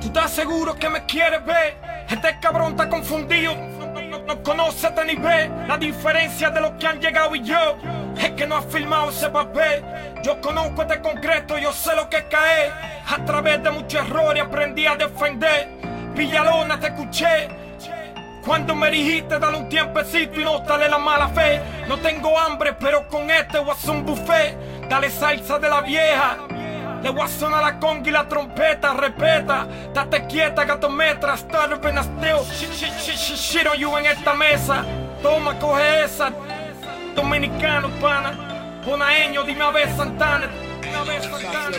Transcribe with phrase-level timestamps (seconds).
[0.00, 1.76] ¿Tú estás seguro que me quieres ver?
[2.08, 3.54] Este cabrón está confundido.
[3.54, 7.76] No, no, conoce ni ve la diferencia de los que han llegado y yo.
[8.18, 9.84] Es que no has filmado ese papel.
[10.22, 12.72] Yo conozco este concreto, yo sé lo que es caer.
[13.06, 15.68] A través de muchos errores aprendí a defender.
[16.14, 17.48] Villalona, te escuché.
[18.44, 21.60] Cuando me dijiste dale un tiempecito y no dale la mala fe.
[21.86, 24.88] No tengo hambre, pero con este voy a hacer un buffet.
[24.88, 26.47] Dale salsa de la vieja.
[27.02, 29.66] Le voy a sonar la conga y la trompeta, repeta.
[29.94, 32.44] Date quieta, gato metra, starving asteo.
[32.44, 34.84] Shit on you en esta mesa.
[35.22, 36.32] Toma, coge esa.
[37.14, 38.80] Dominicano, pana.
[38.84, 40.48] Ponaeño, dime a ver Santana.
[41.22, 41.76] Santana.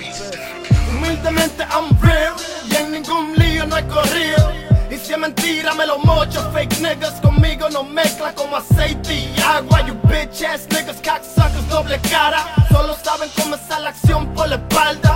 [0.90, 2.36] Humildemente I'm real
[2.70, 4.52] y en ningún lío no he corrido.
[4.90, 9.36] Y si es mentira me lo mocho, fake niggas conmigo no mezcla como aceite y
[9.42, 9.82] agua.
[9.86, 12.44] You bitch ass niggas, cocksuckers, doble cara.
[12.70, 15.09] Solo saben comenzar la acción por la espalda.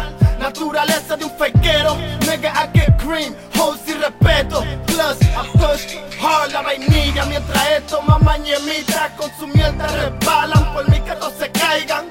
[8.08, 12.06] Mamá ñemita con su mierda resbalan por mí que todos se caigan,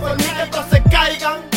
[0.00, 1.54] por mí que todos se caigan.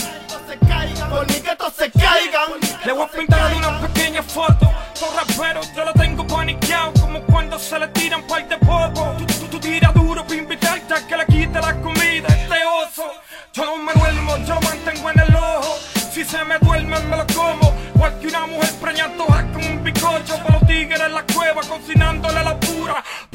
[1.09, 2.51] Por mí que todos se caigan.
[2.85, 4.71] Le voy a pintar una pequeña foto.
[4.99, 6.93] Con raperos yo lo tengo paniqueado.
[6.99, 9.15] Como cuando se le tiran par de poco.
[9.17, 12.27] Tú, tú, tú tiras duro para invitarte a que le quite la comida.
[12.27, 13.05] Este oso.
[13.53, 15.77] Yo no me duermo, yo mantengo en el ojo.
[16.11, 17.73] Si se me duerme me lo como.
[17.95, 19.15] Igual que una mujer preñada
[19.53, 20.37] con un bicocho.
[20.43, 22.59] Para los tigres en la cueva cocinándole la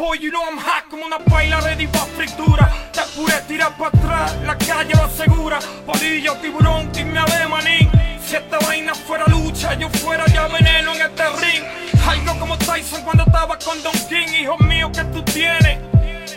[0.03, 2.69] Boy, you know I'm hot como una paila ready pa' fritura.
[2.93, 5.61] Te apuré, tirar para atrás, la calle lo asegura.
[5.87, 7.89] Polillo, tiburón, dime a ver, manín.
[8.27, 11.63] Si esta vaina fuera lucha, yo fuera ya veneno en este ring.
[12.05, 15.79] Algo como Tyson cuando estaba con Don King, hijo mío, que tú tienes.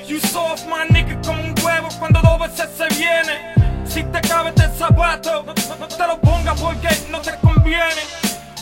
[0.07, 3.55] You soft, my nigga, como un huevo cuando dos veces se viene.
[3.87, 8.03] Si te cabe este zapato, no, no- no te lo pongas porque no te conviene.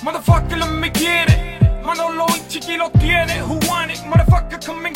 [0.02, 1.59] Motherfucker, no me quiere.
[1.84, 3.44] Manolo y Chiqui lo tiene.
[3.44, 3.92] Who want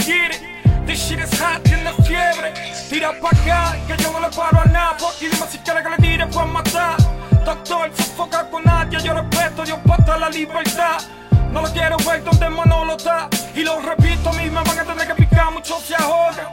[0.07, 0.41] get it.
[0.87, 2.53] This shit is hot, tiene fiebre.
[2.89, 4.95] Tira pa' acá, que yo no le paro a nada.
[4.97, 6.95] Porque dime si quiere que le tire, pues matar.
[7.45, 8.99] Doctor, sofoca con nadie.
[9.03, 10.97] Yo respeto, Dios pata la libertad.
[11.51, 13.27] No lo quiero ver donde Manolo está.
[13.53, 16.47] Y lo repito, a mí me van a tener que picar, mucho se ahogan.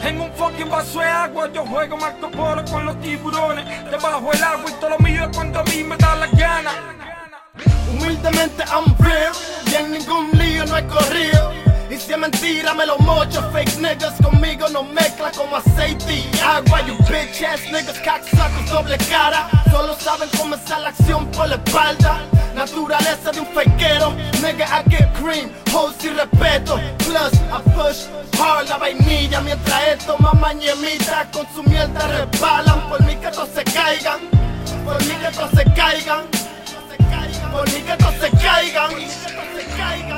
[0.00, 4.44] En un fucking vaso de agua yo juego Marco Polo con los tiburones Debajo el
[4.44, 6.70] agua y todo lo mío es cuando a mí me da la gana
[7.90, 9.32] Humildemente I'm real
[9.66, 11.37] y en ningún lío no he corrido.
[12.08, 13.42] Si es mentira me lo mocho.
[13.52, 16.80] Fake niggas conmigo no mezcla como aceite y agua.
[16.86, 19.46] You bitch ass niggas, cacsacos, doble cara.
[19.70, 22.22] Solo saben comenzar la acción por la espalda.
[22.54, 24.14] Naturaleza de un fakeero.
[24.40, 26.80] Nigga, I get cream, hoes y respeto.
[26.96, 28.06] Plus, I push
[28.40, 29.42] hard la vainilla.
[29.42, 32.88] Mientras esto, mamá ñemita con su mierda resbalan.
[32.88, 34.20] Por mí que se caigan.
[34.82, 36.24] Por mí que todos se caigan.
[37.52, 38.90] Por mí que todos se caigan.
[38.92, 40.17] Por mí que todos se caigan.